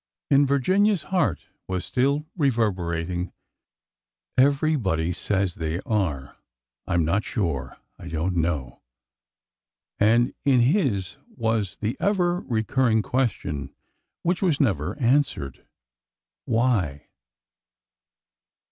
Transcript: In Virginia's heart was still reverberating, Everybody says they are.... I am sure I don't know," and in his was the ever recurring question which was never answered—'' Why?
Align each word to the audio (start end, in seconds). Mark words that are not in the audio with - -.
In 0.31 0.47
Virginia's 0.47 1.03
heart 1.03 1.45
was 1.67 1.85
still 1.85 2.25
reverberating, 2.35 3.31
Everybody 4.35 5.13
says 5.13 5.53
they 5.53 5.79
are.... 5.81 6.37
I 6.87 6.95
am 6.95 7.21
sure 7.21 7.77
I 7.99 8.07
don't 8.07 8.35
know," 8.35 8.81
and 9.99 10.33
in 10.43 10.61
his 10.61 11.17
was 11.35 11.75
the 11.75 11.97
ever 11.99 12.39
recurring 12.41 13.03
question 13.03 13.75
which 14.23 14.41
was 14.41 14.59
never 14.59 14.97
answered—'' 14.99 15.65
Why? 16.45 17.07